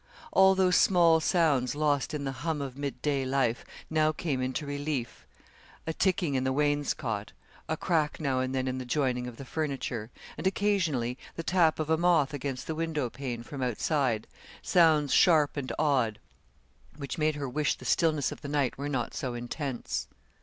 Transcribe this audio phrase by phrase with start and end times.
[0.31, 5.27] All those small sounds lost in the hum of midday life now came into relief
[5.85, 7.33] a ticking in the wainscot,
[7.69, 10.09] a crack now and then in the joining of the furniture,
[10.39, 14.25] and occasionally the tap of a moth against the window pane from outside,
[14.63, 16.17] sounds sharp and odd,
[16.97, 20.07] which made her wish the stillness of the night were not so intense.